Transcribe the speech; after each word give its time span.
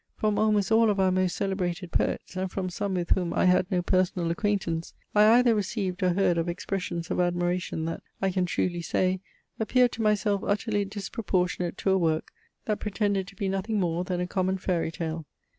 From 0.17 0.39
almost 0.39 0.71
all 0.71 0.89
of 0.89 0.99
our 0.99 1.11
most 1.11 1.35
celebrated 1.35 1.91
poets, 1.91 2.35
and 2.35 2.49
from 2.49 2.71
some 2.71 2.95
with 2.95 3.11
whom 3.11 3.35
I 3.35 3.45
had 3.45 3.69
no 3.69 3.83
personal 3.83 4.31
acquaintance, 4.31 4.95
I 5.13 5.37
either 5.37 5.53
received 5.53 6.01
or 6.01 6.13
heard 6.13 6.39
of 6.39 6.49
expressions 6.49 7.11
of 7.11 7.19
admiration 7.19 7.85
that, 7.85 8.01
(I 8.19 8.31
can 8.31 8.47
truly 8.47 8.81
say,) 8.81 9.19
appeared 9.59 9.91
to 9.91 10.01
myself 10.01 10.41
utterly 10.43 10.85
disproportionate 10.85 11.77
to 11.77 11.91
a 11.91 11.99
work, 11.99 12.31
that 12.65 12.79
pretended 12.79 13.27
to 13.27 13.35
be 13.35 13.47
nothing 13.47 13.79
more 13.79 14.03
than 14.03 14.19
a 14.19 14.25
common 14.25 14.57
Faery 14.57 14.89
Tale. 14.89 15.27